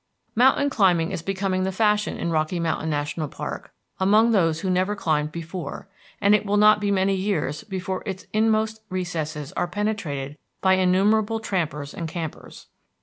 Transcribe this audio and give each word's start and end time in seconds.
Mountain 0.33 0.71
climbing 0.71 1.11
is 1.11 1.21
becoming 1.21 1.61
the 1.61 1.71
fashion 1.71 2.17
in 2.17 2.31
Rocky 2.31 2.59
Mountain 2.59 2.89
National 2.89 3.27
Park 3.27 3.71
among 3.99 4.31
those 4.31 4.61
who 4.61 4.69
never 4.71 4.95
climbed 4.95 5.31
before, 5.31 5.87
and 6.19 6.33
it 6.33 6.43
will 6.43 6.57
not 6.57 6.81
be 6.81 6.89
many 6.89 7.13
years 7.13 7.63
before 7.63 8.01
its 8.07 8.25
inmost 8.33 8.81
recesses 8.89 9.51
are 9.53 9.67
penetrated 9.67 10.39
by 10.59 10.73
innumerable 10.73 11.39
trampers 11.39 11.93
and 11.93 12.07
campers. 12.09 12.65